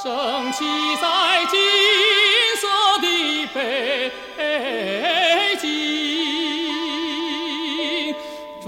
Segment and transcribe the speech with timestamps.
[0.00, 0.64] 升起
[1.02, 1.58] 在金
[2.60, 2.62] 色
[3.00, 3.06] 的
[3.52, 3.58] 北
[5.60, 5.66] 京，
[8.62, 8.66] 庄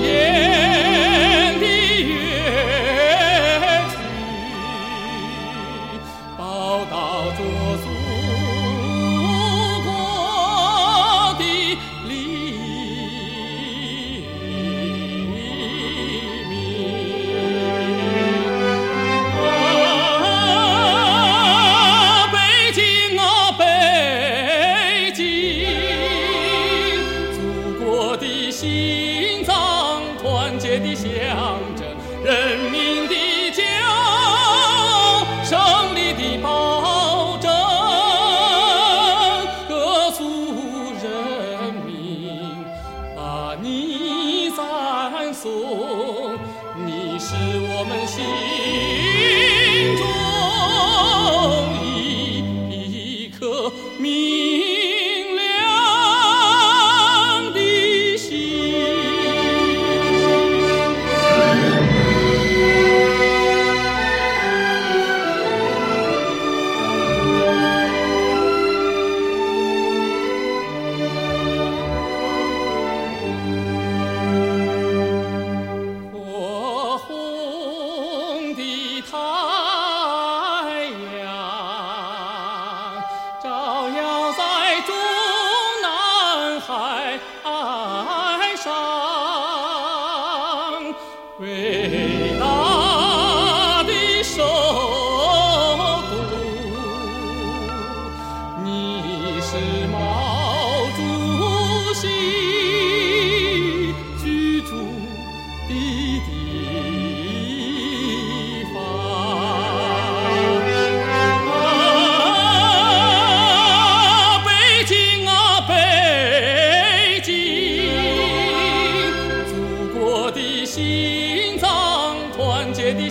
[0.00, 0.02] 严
[1.60, 2.14] 的乐
[3.90, 3.92] 曲
[6.38, 6.40] 报
[6.86, 6.94] 道
[7.36, 7.38] 着
[28.64, 31.04] 心脏，团结的象
[31.76, 31.86] 征，
[32.24, 33.14] 人民的
[33.52, 37.52] 骄傲，胜利的保证，
[39.68, 40.24] 各族
[41.02, 42.64] 人民，
[43.14, 46.38] 把你赞颂，
[46.86, 47.34] 你是
[47.68, 48.16] 我们心
[49.98, 50.02] 中
[91.40, 94.44] 伟大的首
[96.08, 96.14] 都，
[98.62, 99.56] 你是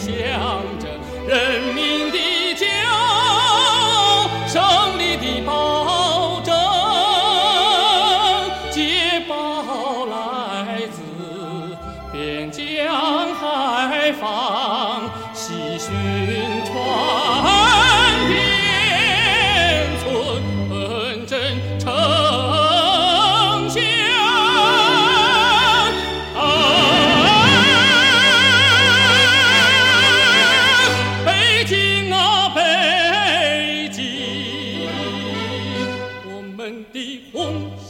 [0.03, 0.12] 向
[0.80, 0.84] 着，
[1.25, 2.18] 人民的
[2.58, 4.62] 骄傲，胜
[5.00, 6.53] 利的保证。
[8.69, 10.12] 捷报来
[10.92, 11.00] 自
[12.12, 15.94] 边疆海防，喜讯
[16.66, 16.74] 传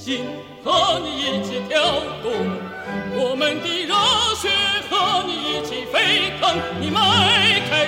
[0.04, 0.26] 心
[0.66, 1.82] 和你一起跳
[2.22, 2.34] 动，
[3.16, 3.96] 我们的热
[4.36, 4.50] 血
[4.90, 6.60] 和你一起沸腾。
[6.82, 7.00] 你迈
[7.70, 7.88] 开，